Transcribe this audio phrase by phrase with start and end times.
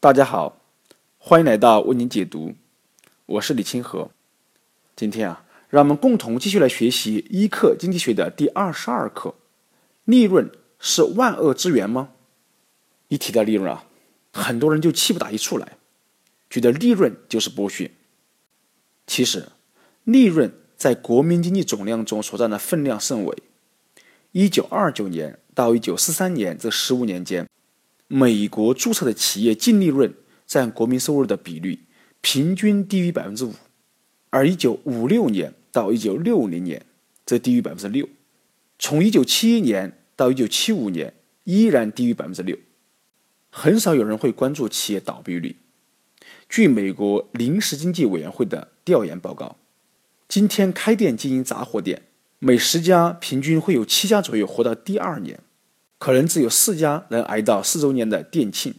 [0.00, 0.60] 大家好，
[1.18, 2.54] 欢迎来到为您解读，
[3.26, 4.12] 我是李清河。
[4.94, 9.34] 今天啊，让我们共同继续来学习一课经济学的第二十二课：
[10.04, 12.10] 利润是万恶之源吗？
[13.08, 13.86] 一提到利润啊，
[14.32, 15.76] 很多人就气不打一处来，
[16.48, 17.90] 觉得利润就是剥削。
[19.04, 19.48] 其实，
[20.04, 23.36] 利润在国民经济总量中所占的分量甚微。
[24.30, 27.47] 一九二九年到一九四三年这十五年间。
[28.08, 30.14] 美国注册的企业净利润
[30.46, 31.80] 占国民收入的比率
[32.22, 33.52] 平均低于百分之五，
[34.30, 36.86] 而一九五六年到一九六零年
[37.26, 38.08] 则低于百分之六，
[38.78, 41.12] 从一九七一年到一九七五年
[41.44, 42.56] 依然低于百分之六。
[43.50, 45.56] 很少有人会关注企业倒闭率。
[46.48, 49.56] 据美国临时经济委员会的调研报告，
[50.26, 52.02] 今天开店经营杂货店，
[52.38, 55.40] 每十家平均会有七家左右活到第二年。
[55.98, 58.74] 可能只有四家能挨到四周年的店庆。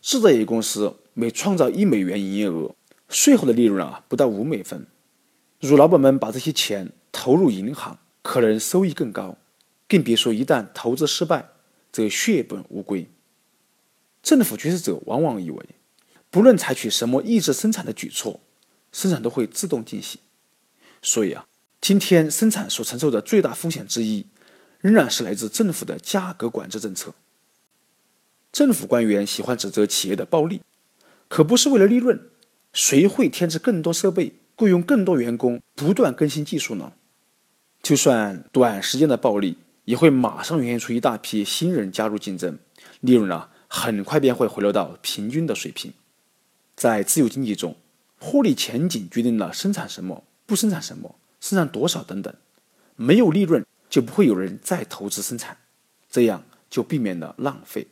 [0.00, 2.74] 制造业公司每创造一美元营业额，
[3.08, 4.86] 税后的利润啊不到五美分。
[5.60, 9.38] 如老板们把这些钱投入银行，可能收益更高，
[9.88, 11.48] 更别说一旦投资失败，
[11.90, 13.08] 则血本无归。
[14.22, 15.66] 政府决策者往往以为，
[16.30, 18.40] 不论采取什么抑制生产的举措，
[18.92, 20.20] 生产都会自动进行。
[21.00, 21.46] 所以啊，
[21.80, 24.26] 今天生产所承受的最大风险之一。
[24.84, 27.14] 仍然是来自政府的价格管制政策。
[28.52, 30.60] 政府官员喜欢指责企业的暴利，
[31.26, 32.20] 可不是为了利润。
[32.74, 36.92] 谁会添置更多设备、雇佣更多员工、不断更新技术呢？
[37.82, 42.58] 就算短时间的暴利，也会马上涌现出一大批新人加入竞争，
[43.00, 45.94] 利润啊，很快便会回落到平均的水平。
[46.76, 47.74] 在自由经济中，
[48.20, 52.34] 获利前景决定了生产什么、不生产什么、生产多少等等。
[52.96, 53.64] 没有利润。
[53.88, 55.56] 就不会有人再投资生产，
[56.10, 57.86] 这样就避免了浪费。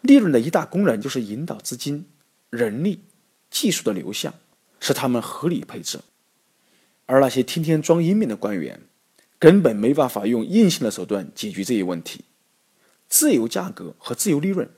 [0.00, 2.06] 利润的一大功能就是引导资金、
[2.50, 3.04] 人力、
[3.50, 4.34] 技术的流向，
[4.80, 6.00] 使他们合理配置。
[7.06, 8.80] 而那些天天装英明的官员，
[9.38, 12.24] 根本没办法用硬性的手段解决这一问题。
[13.08, 14.68] 自由价格和自由利润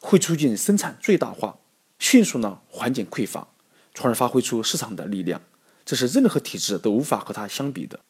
[0.00, 1.58] 会促进生产最大化，
[1.98, 3.46] 迅速呢缓解匮乏，
[3.94, 5.40] 从而发挥出市场的力量。
[5.84, 8.00] 这是任何体制都无法和它相比的。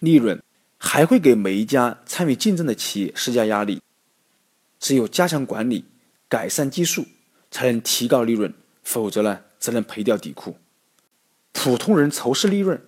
[0.00, 0.42] 利润。
[0.84, 3.80] 还会给每一家参与竞争的企业施加压力。
[4.78, 5.86] 只有加强管理、
[6.28, 7.06] 改善技术，
[7.50, 8.52] 才能提高利润，
[8.82, 10.58] 否则呢，只能赔掉底裤。
[11.52, 12.80] 普通人仇视利润，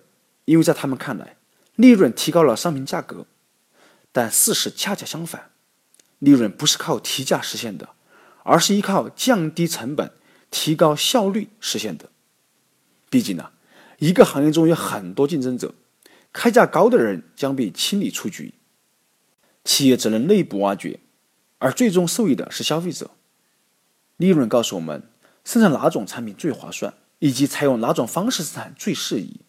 [0.45, 1.37] 因为在他们看来，
[1.75, 3.25] 利润提高了商品价格。
[4.11, 5.49] 但事实恰恰相反，
[6.19, 7.89] 利润不是靠提价实现的，
[8.43, 10.11] 而是依靠降低成本、
[10.51, 12.09] 提高效率实现的。
[13.09, 13.51] 毕竟呢，
[13.97, 15.73] 一个行业中有很多竞争者。
[16.33, 18.53] 开价高的人将被清理出局，
[19.63, 20.99] 企业只能内部挖掘，
[21.57, 23.11] 而最终受益的是消费者。
[24.17, 25.03] 利润告诉我们
[25.43, 29.41] 生产哪种产品最划算，以及采用哪种方式生产最适宜。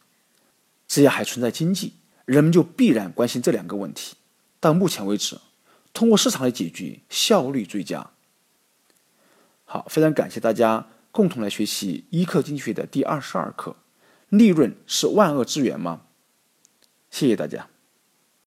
[0.86, 1.94] 只要还存在经济，
[2.24, 4.16] 人们就必然关心这两个问题。
[4.60, 5.38] 到目前为止，
[5.92, 8.10] 通过市场来解决，效率最佳。
[9.64, 13.76] 好，非常感谢大家共同来学习一课经济学的第二十二课：
[14.30, 16.02] 利润是万恶之源吗？
[17.10, 17.68] 谢谢大家。